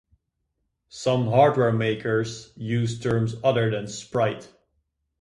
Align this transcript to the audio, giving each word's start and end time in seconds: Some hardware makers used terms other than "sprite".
Some 0.89 1.27
hardware 1.27 1.71
makers 1.71 2.53
used 2.57 3.03
terms 3.03 3.35
other 3.43 3.69
than 3.69 3.87
"sprite". 3.87 4.49